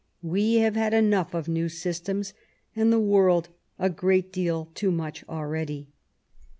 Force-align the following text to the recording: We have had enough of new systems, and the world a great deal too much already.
We 0.23 0.55
have 0.55 0.75
had 0.75 0.95
enough 0.95 1.35
of 1.35 1.47
new 1.47 1.69
systems, 1.69 2.33
and 2.75 2.91
the 2.91 2.99
world 2.99 3.49
a 3.77 3.87
great 3.91 4.33
deal 4.33 4.71
too 4.73 4.89
much 4.89 5.23
already. 5.29 5.89